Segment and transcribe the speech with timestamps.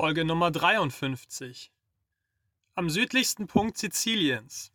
[0.00, 1.70] Folge Nummer 53.
[2.74, 4.72] Am südlichsten Punkt Siziliens.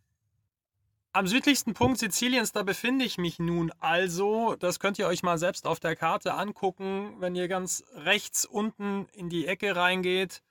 [1.14, 4.56] Am südlichsten Punkt Siziliens, da befinde ich mich nun also.
[4.60, 9.08] Das könnt ihr euch mal selbst auf der Karte angucken, wenn ihr ganz rechts unten
[9.14, 10.44] in die Ecke reingeht.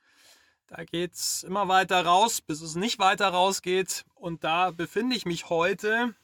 [0.66, 4.04] Da geht es immer weiter raus, bis es nicht weiter rausgeht.
[4.16, 6.16] Und da befinde ich mich heute.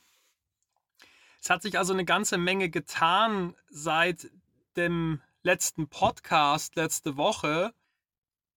[1.40, 4.28] Es hat sich also eine ganze Menge getan seit
[4.74, 7.72] dem letzten Podcast letzte Woche.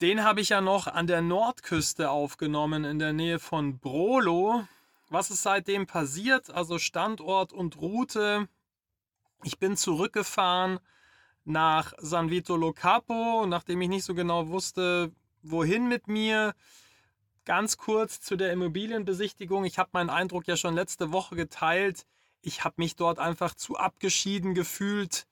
[0.04, 4.68] Den habe ich ja noch an der Nordküste aufgenommen, in der Nähe von Brolo.
[5.08, 6.50] Was ist seitdem passiert?
[6.50, 8.50] Also Standort und Route.
[9.46, 10.82] Ich bin zurückgefahren
[11.46, 16.54] nach San Vito Lo Capo, nachdem ich nicht so genau wusste, wohin mit mir.
[17.46, 19.64] Ganz kurz zu der Immobilienbesichtigung.
[19.64, 22.06] Ich habe meinen Eindruck ja schon letzte Woche geteilt.
[22.42, 25.28] Ich habe mich dort einfach zu abgeschieden gefühlt.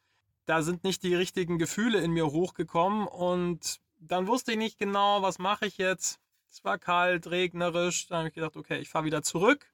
[0.45, 5.22] Da sind nicht die richtigen Gefühle in mir hochgekommen und dann wusste ich nicht genau,
[5.22, 6.20] was mache ich jetzt.
[6.50, 8.08] Es war kalt, regnerisch.
[8.08, 9.71] Dann habe ich gedacht, okay, ich fahre wieder zurück.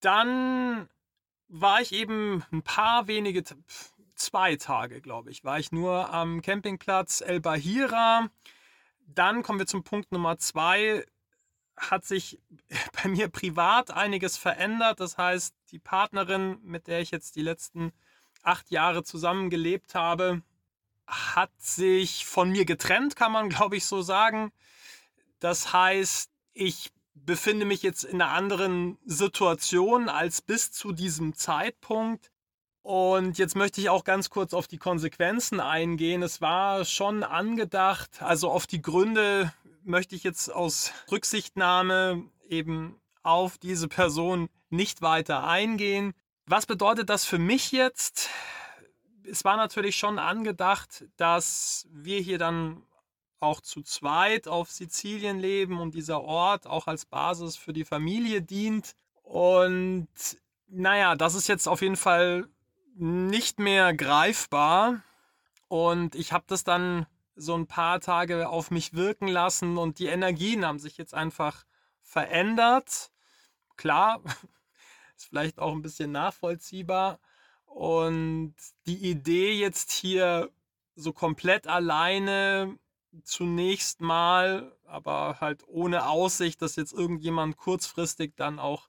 [0.00, 0.88] Dann
[1.48, 3.42] war ich eben ein paar wenige,
[4.14, 8.28] zwei Tage, glaube ich, war ich nur am Campingplatz El Bahira.
[9.06, 11.04] Dann kommen wir zum Punkt Nummer zwei.
[11.76, 12.40] Hat sich
[13.02, 15.00] bei mir privat einiges verändert.
[15.00, 17.92] Das heißt, die Partnerin, mit der ich jetzt die letzten
[18.42, 20.42] acht Jahre zusammengelebt habe,
[21.06, 24.52] hat sich von mir getrennt, kann man glaube ich so sagen.
[25.40, 32.30] Das heißt, ich befinde mich jetzt in einer anderen Situation als bis zu diesem Zeitpunkt.
[32.82, 36.22] Und jetzt möchte ich auch ganz kurz auf die Konsequenzen eingehen.
[36.22, 39.52] Es war schon angedacht, also auf die Gründe
[39.84, 46.12] möchte ich jetzt aus Rücksichtnahme eben auf diese Person nicht weiter eingehen.
[46.46, 48.28] Was bedeutet das für mich jetzt?
[49.24, 52.82] Es war natürlich schon angedacht, dass wir hier dann
[53.40, 58.42] auch zu zweit auf Sizilien leben und dieser Ort auch als Basis für die Familie
[58.42, 58.94] dient.
[59.22, 60.08] Und
[60.66, 62.48] naja, das ist jetzt auf jeden Fall
[62.94, 65.02] nicht mehr greifbar.
[65.68, 67.06] Und ich habe das dann
[67.36, 71.64] so ein paar Tage auf mich wirken lassen und die Energien haben sich jetzt einfach
[72.00, 73.10] verändert.
[73.76, 74.22] Klar,
[75.16, 77.18] ist vielleicht auch ein bisschen nachvollziehbar.
[77.74, 78.54] Und
[78.86, 80.48] die Idee jetzt hier
[80.94, 82.78] so komplett alleine
[83.24, 88.88] zunächst mal, aber halt ohne Aussicht, dass jetzt irgendjemand kurzfristig dann auch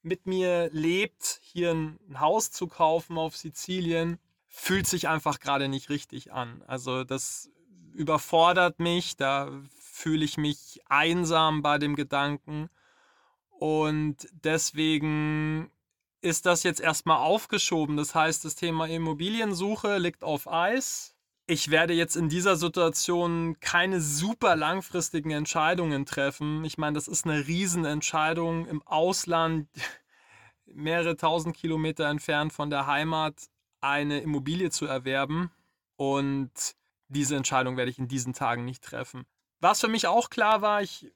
[0.00, 4.18] mit mir lebt, hier ein Haus zu kaufen auf Sizilien,
[4.48, 6.62] fühlt sich einfach gerade nicht richtig an.
[6.66, 7.50] Also das
[7.92, 12.70] überfordert mich, da fühle ich mich einsam bei dem Gedanken
[13.50, 15.70] und deswegen
[16.22, 17.96] ist das jetzt erstmal aufgeschoben.
[17.96, 21.14] Das heißt, das Thema Immobiliensuche liegt auf Eis.
[21.46, 26.64] Ich werde jetzt in dieser Situation keine super langfristigen Entscheidungen treffen.
[26.64, 29.68] Ich meine, das ist eine Riesenentscheidung im Ausland,
[30.64, 33.34] mehrere tausend Kilometer entfernt von der Heimat,
[33.80, 35.50] eine Immobilie zu erwerben.
[35.96, 36.52] Und
[37.08, 39.24] diese Entscheidung werde ich in diesen Tagen nicht treffen.
[39.60, 41.12] Was für mich auch klar war, ich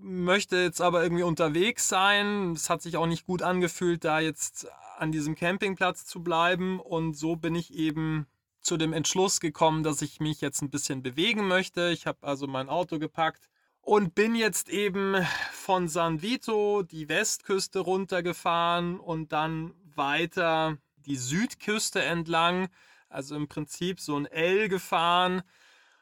[0.00, 2.52] möchte jetzt aber irgendwie unterwegs sein.
[2.52, 6.80] Es hat sich auch nicht gut angefühlt, da jetzt an diesem Campingplatz zu bleiben.
[6.80, 8.26] Und so bin ich eben
[8.60, 11.90] zu dem Entschluss gekommen, dass ich mich jetzt ein bisschen bewegen möchte.
[11.90, 13.48] Ich habe also mein Auto gepackt
[13.80, 15.16] und bin jetzt eben
[15.52, 22.68] von San Vito die Westküste runtergefahren und dann weiter die Südküste entlang.
[23.08, 25.42] Also im Prinzip so ein L gefahren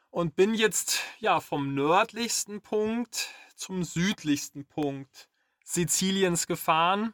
[0.09, 5.29] und bin jetzt ja vom nördlichsten Punkt zum südlichsten Punkt
[5.63, 7.13] Siziliens gefahren.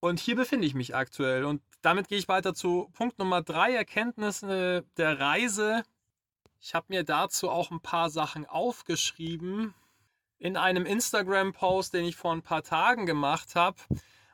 [0.00, 1.44] Und hier befinde ich mich aktuell.
[1.44, 5.82] Und damit gehe ich weiter zu Punkt Nummer drei, Erkenntnisse der Reise.
[6.60, 9.74] Ich habe mir dazu auch ein paar Sachen aufgeschrieben
[10.38, 13.76] in einem Instagram-Post, den ich vor ein paar Tagen gemacht habe.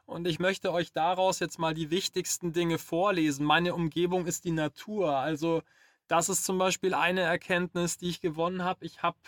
[0.06, 3.44] Und ich möchte euch daraus jetzt mal die wichtigsten Dinge vorlesen.
[3.44, 5.16] Meine Umgebung ist die Natur.
[5.16, 5.62] Also
[6.06, 8.84] das ist zum Beispiel eine Erkenntnis, die ich gewonnen habe.
[8.84, 9.18] Ich habe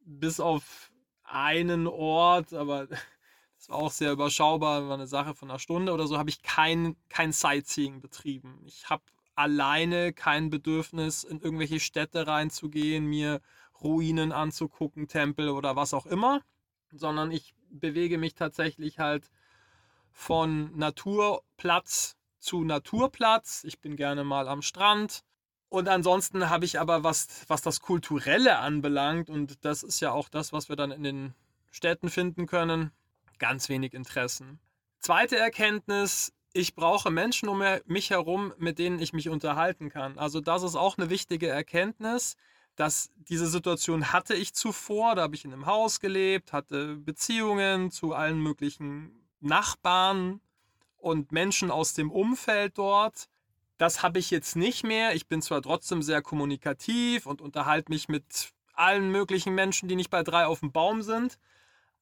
[0.00, 0.90] bis auf
[1.30, 2.86] einen Ort, aber
[3.56, 6.42] das war auch sehr überschaubar, war eine Sache von einer Stunde oder so, habe ich
[6.42, 8.62] kein, kein Sightseeing betrieben.
[8.66, 9.02] Ich habe
[9.34, 13.40] alleine kein Bedürfnis, in irgendwelche Städte reinzugehen, mir
[13.80, 16.42] Ruinen anzugucken, Tempel oder was auch immer,
[16.90, 19.30] sondern ich bewege mich tatsächlich halt
[20.10, 23.62] von Naturplatz zu Naturplatz.
[23.64, 25.22] Ich bin gerne mal am Strand,
[25.68, 30.28] und ansonsten habe ich aber, was, was das Kulturelle anbelangt, und das ist ja auch
[30.28, 31.34] das, was wir dann in den
[31.70, 32.90] Städten finden können,
[33.38, 34.58] ganz wenig Interessen.
[34.98, 40.18] Zweite Erkenntnis, ich brauche Menschen um mich herum, mit denen ich mich unterhalten kann.
[40.18, 42.36] Also das ist auch eine wichtige Erkenntnis,
[42.74, 45.14] dass diese Situation hatte ich zuvor.
[45.14, 50.40] Da habe ich in einem Haus gelebt, hatte Beziehungen zu allen möglichen Nachbarn
[50.96, 53.28] und Menschen aus dem Umfeld dort.
[53.78, 55.14] Das habe ich jetzt nicht mehr.
[55.14, 60.10] Ich bin zwar trotzdem sehr kommunikativ und unterhalte mich mit allen möglichen Menschen, die nicht
[60.10, 61.38] bei drei auf dem Baum sind,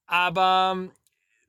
[0.05, 0.89] aber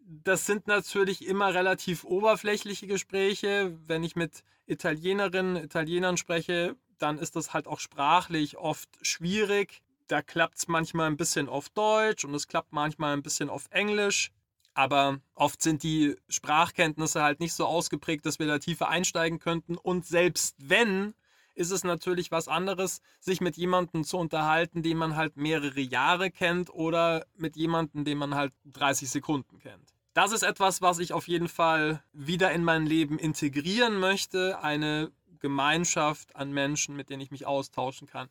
[0.00, 3.76] das sind natürlich immer relativ oberflächliche Gespräche.
[3.86, 9.82] Wenn ich mit Italienerinnen, Italienern spreche, dann ist das halt auch sprachlich oft schwierig.
[10.08, 13.66] Da klappt es manchmal ein bisschen auf Deutsch und es klappt manchmal ein bisschen auf
[13.70, 14.30] Englisch.
[14.78, 19.76] Aber oft sind die Sprachkenntnisse halt nicht so ausgeprägt, dass wir da tiefer einsteigen könnten.
[19.76, 21.14] Und selbst wenn,
[21.56, 26.30] ist es natürlich was anderes, sich mit jemandem zu unterhalten, den man halt mehrere Jahre
[26.30, 29.94] kennt oder mit jemandem, den man halt 30 Sekunden kennt.
[30.14, 34.62] Das ist etwas, was ich auf jeden Fall wieder in mein Leben integrieren möchte.
[34.62, 35.10] Eine
[35.40, 38.28] Gemeinschaft an Menschen, mit denen ich mich austauschen kann.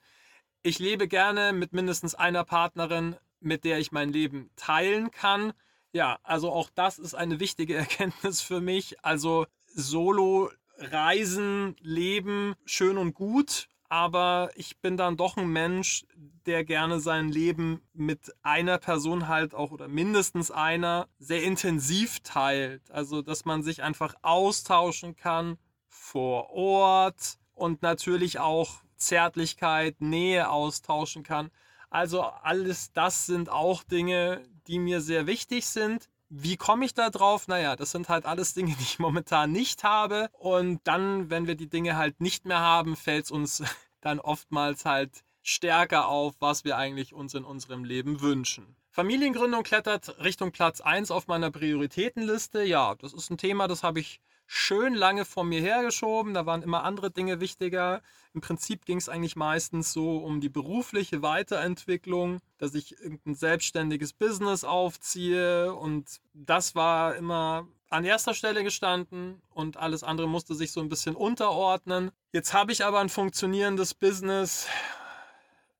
[0.64, 5.52] Ich lebe gerne mit mindestens einer Partnerin, mit der ich mein Leben teilen kann.
[5.98, 9.04] Ja, also auch das ist eine wichtige Erkenntnis für mich.
[9.04, 16.06] Also Solo Reisen, Leben, schön und gut, aber ich bin dann doch ein Mensch,
[16.46, 22.92] der gerne sein Leben mit einer Person halt auch oder mindestens einer sehr intensiv teilt.
[22.92, 25.58] Also, dass man sich einfach austauschen kann
[25.88, 31.50] vor Ort und natürlich auch Zärtlichkeit, Nähe austauschen kann.
[31.90, 36.10] Also alles das sind auch Dinge, die mir sehr wichtig sind.
[36.30, 37.48] Wie komme ich da drauf?
[37.48, 40.30] Naja, das sind halt alles Dinge, die ich momentan nicht habe.
[40.34, 43.64] Und dann, wenn wir die Dinge halt nicht mehr haben, fällt es uns
[44.02, 48.76] dann oftmals halt stärker auf, was wir eigentlich uns in unserem Leben wünschen.
[48.92, 52.64] Familiengründung klettert Richtung Platz 1 auf meiner Prioritätenliste.
[52.64, 56.34] Ja, das ist ein Thema, das habe ich schön lange vor mir hergeschoben.
[56.34, 58.02] Da waren immer andere Dinge wichtiger.
[58.34, 64.14] Im Prinzip ging es eigentlich meistens so um die berufliche Weiterentwicklung, dass ich irgendein selbstständiges
[64.14, 65.74] Business aufziehe.
[65.74, 70.90] Und das war immer an erster Stelle gestanden und alles andere musste sich so ein
[70.90, 72.12] bisschen unterordnen.
[72.32, 74.68] Jetzt habe ich aber ein funktionierendes Business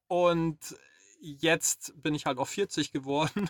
[0.08, 0.58] und
[1.20, 3.50] jetzt bin ich halt auch 40 geworden.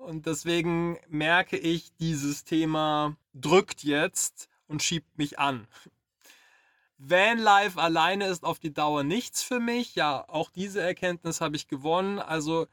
[0.00, 5.68] Und deswegen merke ich, dieses Thema drückt jetzt und schiebt mich an.
[6.96, 9.94] Vanlife alleine ist auf die Dauer nichts für mich.
[9.96, 12.18] Ja, auch diese Erkenntnis habe ich gewonnen.
[12.18, 12.66] Also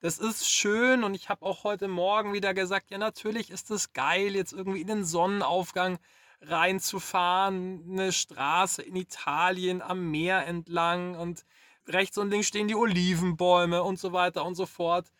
[0.00, 3.92] das ist schön und ich habe auch heute Morgen wieder gesagt, ja natürlich ist es
[3.92, 6.00] geil, jetzt irgendwie in den Sonnenaufgang
[6.40, 11.44] reinzufahren, eine Straße in Italien am Meer entlang und
[11.86, 15.12] rechts und links stehen die Olivenbäume und so weiter und so fort.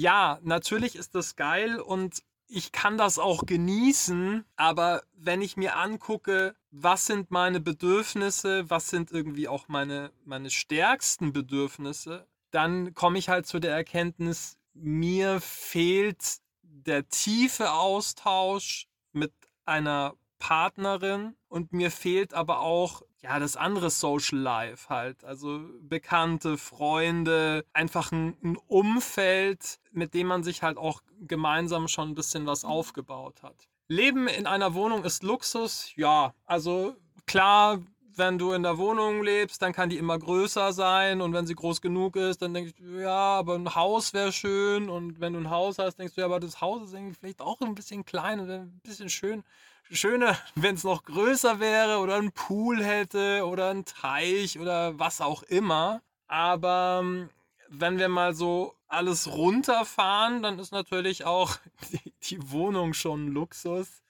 [0.00, 5.74] Ja, natürlich ist das geil und ich kann das auch genießen, aber wenn ich mir
[5.74, 13.18] angucke, was sind meine Bedürfnisse, was sind irgendwie auch meine, meine stärksten Bedürfnisse, dann komme
[13.18, 19.32] ich halt zu der Erkenntnis, mir fehlt der tiefe Austausch mit
[19.64, 26.56] einer Partnerin und mir fehlt aber auch ja das andere Social Life halt, also Bekannte,
[26.56, 32.46] Freunde, einfach ein, ein, Umfeld, mit dem man sich halt auch gemeinsam schon ein bisschen
[32.46, 33.68] was aufgebaut hat.
[33.88, 36.94] Leben in einer Wohnung ist Luxus, ja, also
[37.26, 37.80] klar,
[38.18, 41.54] wenn du in der Wohnung lebst, dann kann die immer größer sein und wenn sie
[41.54, 45.38] groß genug ist, dann denkst du, ja, aber ein Haus wäre schön und wenn du
[45.38, 48.04] ein Haus hast, denkst du, ja, aber das Haus ist irgendwie vielleicht auch ein bisschen
[48.04, 49.44] klein und ein bisschen schön.
[49.90, 55.22] Schöner, wenn es noch größer wäre oder ein Pool hätte oder ein Teich oder was
[55.22, 56.02] auch immer.
[56.26, 57.30] Aber ähm,
[57.70, 61.56] wenn wir mal so alles runterfahren, dann ist natürlich auch
[61.92, 64.02] die, die Wohnung schon Luxus.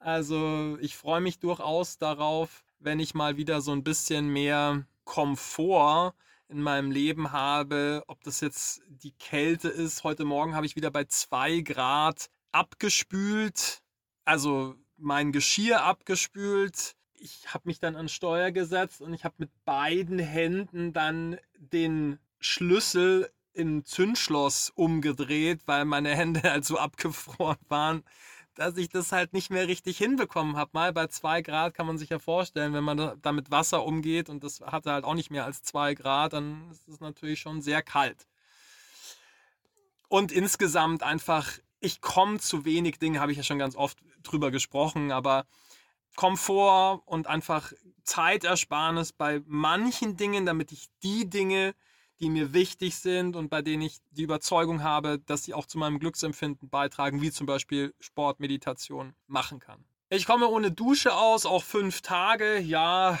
[0.00, 6.14] Also ich freue mich durchaus darauf, wenn ich mal wieder so ein bisschen mehr Komfort
[6.48, 10.02] in meinem Leben habe, ob das jetzt die Kälte ist.
[10.02, 13.82] Heute Morgen habe ich wieder bei zwei Grad abgespült,
[14.24, 16.96] also mein Geschirr abgespült.
[17.14, 22.18] Ich habe mich dann an Steuer gesetzt und ich habe mit beiden Händen dann den
[22.40, 28.02] Schlüssel im Zündschloss umgedreht, weil meine Hände halt so abgefroren waren
[28.54, 30.70] dass ich das halt nicht mehr richtig hinbekommen habe.
[30.74, 34.28] Mal bei zwei Grad kann man sich ja vorstellen, wenn man da mit Wasser umgeht
[34.28, 37.62] und das hatte halt auch nicht mehr als zwei Grad, dann ist es natürlich schon
[37.62, 38.26] sehr kalt.
[40.08, 44.50] Und insgesamt einfach, ich komme zu wenig Dinge, habe ich ja schon ganz oft drüber
[44.50, 45.46] gesprochen, aber
[46.16, 47.72] Komfort und einfach
[48.04, 51.74] Zeitersparnis bei manchen Dingen, damit ich die Dinge,
[52.20, 55.78] die mir wichtig sind und bei denen ich die Überzeugung habe, dass sie auch zu
[55.78, 59.84] meinem Glücksempfinden beitragen, wie zum Beispiel Sportmeditation machen kann.
[60.10, 62.58] Ich komme ohne Dusche aus, auch fünf Tage.
[62.58, 63.18] Ja,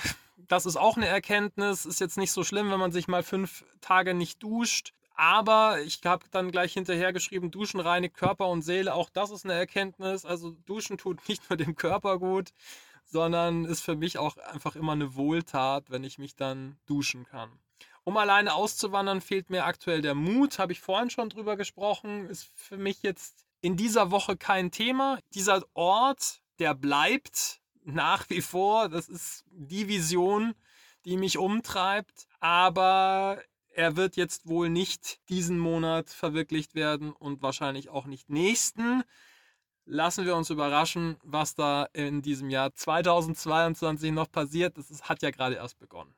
[0.48, 1.86] Das ist auch eine Erkenntnis.
[1.86, 4.92] Ist jetzt nicht so schlimm, wenn man sich mal fünf Tage nicht duscht.
[5.22, 8.92] Aber ich habe dann gleich hinterher geschrieben, Duschen reinigt Körper und Seele.
[8.92, 10.24] Auch das ist eine Erkenntnis.
[10.24, 12.52] Also Duschen tut nicht nur dem Körper gut,
[13.04, 17.52] sondern ist für mich auch einfach immer eine Wohltat, wenn ich mich dann duschen kann.
[18.02, 22.50] Um alleine auszuwandern, fehlt mir aktuell der Mut, habe ich vorhin schon drüber gesprochen, ist
[22.56, 25.20] für mich jetzt in dieser Woche kein Thema.
[25.34, 30.56] Dieser Ort, der bleibt nach wie vor, das ist die Vision,
[31.04, 33.40] die mich umtreibt, aber
[33.74, 39.02] er wird jetzt wohl nicht diesen Monat verwirklicht werden und wahrscheinlich auch nicht nächsten.
[39.84, 44.78] Lassen wir uns überraschen, was da in diesem Jahr 2022 noch passiert.
[44.78, 46.14] Das hat ja gerade erst begonnen.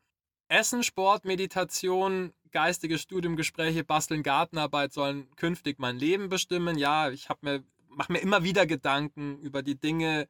[0.49, 6.77] Essen, Sport, Meditation, geistige Studiumgespräche, Basteln, Gartenarbeit sollen künftig mein Leben bestimmen.
[6.77, 10.29] Ja, ich mir, mache mir immer wieder Gedanken über die Dinge,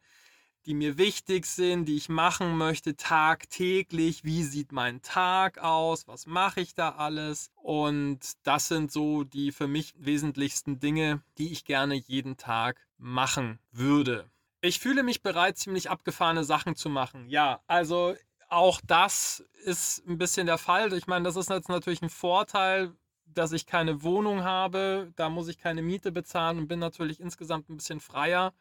[0.67, 4.25] die mir wichtig sind, die ich machen möchte tagtäglich.
[4.25, 6.09] Wie sieht mein Tag aus?
[6.09, 7.51] Was mache ich da alles?
[7.57, 13.59] Und das sind so die für mich wesentlichsten Dinge, die ich gerne jeden Tag machen
[13.73, 14.31] würde.
[14.61, 17.29] Ich fühle mich bereit, ziemlich abgefahrene Sachen zu machen.
[17.29, 18.15] Ja, also
[18.49, 20.93] auch das ist ein bisschen der Fall.
[20.95, 22.93] Ich meine, das ist jetzt natürlich ein Vorteil,
[23.27, 25.13] dass ich keine Wohnung habe.
[25.17, 28.55] Da muss ich keine Miete bezahlen und bin natürlich insgesamt ein bisschen freier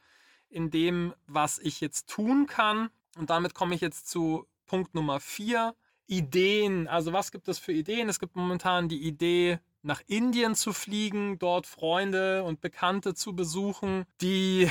[0.53, 2.89] in dem, was ich jetzt tun kann.
[3.17, 5.75] Und damit komme ich jetzt zu Punkt Nummer vier.
[6.07, 6.87] Ideen.
[6.87, 8.09] Also was gibt es für Ideen?
[8.09, 14.05] Es gibt momentan die Idee, nach Indien zu fliegen, dort Freunde und Bekannte zu besuchen.
[14.21, 14.69] Die,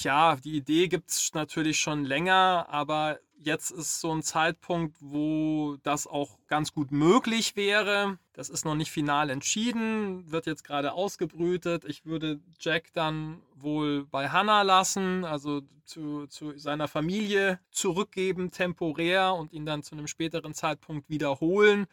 [0.00, 5.76] ja, die Idee gibt es natürlich schon länger, aber jetzt ist so ein Zeitpunkt, wo
[5.82, 8.18] das auch ganz gut möglich wäre.
[8.32, 11.84] Das ist noch nicht final entschieden, wird jetzt gerade ausgebrütet.
[11.84, 19.34] Ich würde Jack dann wohl bei Hannah lassen, also zu, zu seiner Familie zurückgeben, temporär
[19.34, 21.86] und ihn dann zu einem späteren Zeitpunkt wiederholen.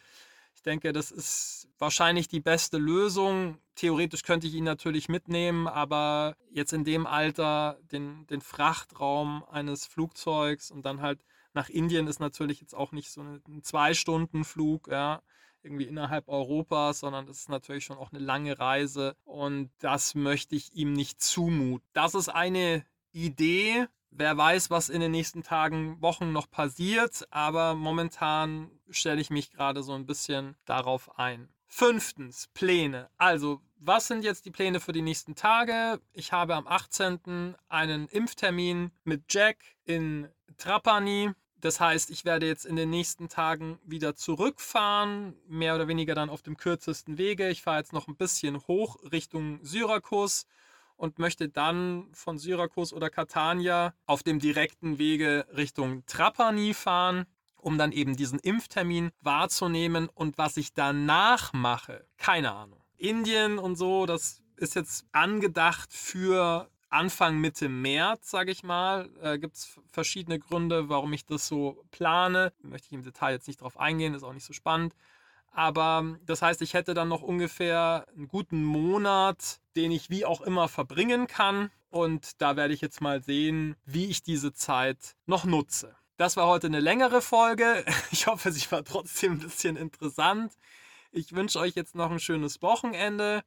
[0.56, 3.58] Ich denke, das ist wahrscheinlich die beste Lösung.
[3.76, 9.86] Theoretisch könnte ich ihn natürlich mitnehmen, aber jetzt in dem Alter den, den Frachtraum eines
[9.88, 15.22] Flugzeugs und dann halt nach Indien ist natürlich jetzt auch nicht so ein Zwei-Stunden-Flug, ja,
[15.64, 20.56] irgendwie innerhalb Europas, sondern das ist natürlich schon auch eine lange Reise und das möchte
[20.56, 21.88] ich ihm nicht zumuten.
[21.94, 27.76] Das ist eine Idee, Wer weiß, was in den nächsten Tagen, Wochen noch passiert, aber
[27.76, 31.48] momentan stelle ich mich gerade so ein bisschen darauf ein.
[31.66, 33.10] Fünftens, Pläne.
[33.18, 36.02] Also, was sind jetzt die Pläne für die nächsten Tage?
[36.12, 37.56] Ich habe am 18.
[37.70, 40.28] einen Impftermin mit Jack in
[40.58, 41.32] Trapani.
[41.62, 46.32] Das heißt, ich werde jetzt in den nächsten Tagen wieder zurückfahren, mehr oder weniger dann
[46.32, 47.50] auf dem kürzesten Wege.
[47.50, 50.48] Ich fahre jetzt noch ein bisschen hoch Richtung Syrakus
[50.98, 57.26] und möchte dann von Syrakus oder Catania auf dem direkten Wege Richtung Trapani fahren,
[57.58, 60.10] um dann eben diesen Impftermin wahrzunehmen.
[60.10, 62.82] Und was ich danach mache, keine Ahnung.
[62.98, 69.10] Indien und so, das ist jetzt angedacht für Anfang Mitte März, sage ich mal.
[69.22, 72.54] Äh, Gibt es verschiedene Gründe, warum ich das so plane.
[72.62, 74.94] Möchte ich im Detail jetzt nicht drauf eingehen, ist auch nicht so spannend.
[75.52, 80.42] Aber das heißt, ich hätte dann noch ungefähr einen guten Monat, den ich wie auch
[80.42, 81.72] immer verbringen kann.
[81.90, 85.96] Und da werde ich jetzt mal sehen, wie ich diese Zeit noch nutze.
[86.18, 87.84] Das war heute eine längere Folge.
[88.12, 90.54] Ich hoffe, sie war trotzdem ein bisschen interessant.
[91.12, 93.44] Ich wünsche euch jetzt noch ein schönes Wochenende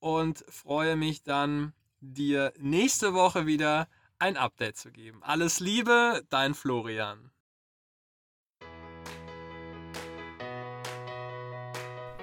[0.00, 3.88] und freue mich dann, dir nächste Woche wieder
[4.18, 5.22] ein Update zu geben.
[5.22, 7.30] Alles Liebe, dein Florian.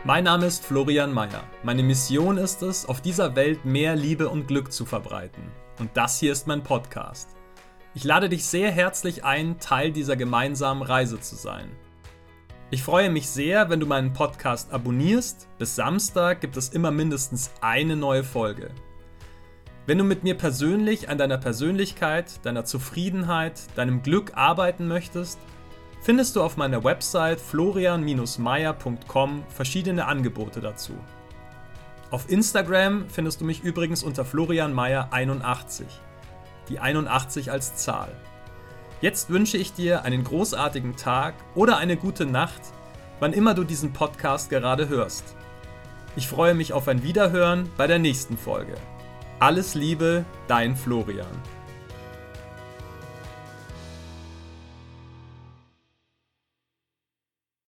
[0.04, 1.44] Mein Name ist Florian Mayer.
[1.64, 5.52] Meine Mission ist es, auf dieser Welt mehr Liebe und Glück zu verbreiten.
[5.80, 7.30] Und das hier ist mein Podcast.
[7.96, 11.72] Ich lade dich sehr herzlich ein, Teil dieser gemeinsamen Reise zu sein.
[12.70, 15.48] Ich freue mich sehr, wenn du meinen Podcast abonnierst.
[15.58, 18.72] Bis Samstag gibt es immer mindestens eine neue Folge.
[19.88, 25.38] Wenn du mit mir persönlich an deiner Persönlichkeit, deiner Zufriedenheit, deinem Glück arbeiten möchtest,
[26.02, 30.94] findest du auf meiner Website florian-meier.com verschiedene Angebote dazu.
[32.10, 35.84] Auf Instagram findest du mich übrigens unter florianmeier81,
[36.70, 38.10] die 81 als Zahl.
[39.02, 42.62] Jetzt wünsche ich dir einen großartigen Tag oder eine gute Nacht,
[43.20, 45.36] wann immer du diesen Podcast gerade hörst.
[46.16, 48.74] Ich freue mich auf ein Wiederhören bei der nächsten Folge.
[49.40, 51.28] Alles Liebe, dein Florian.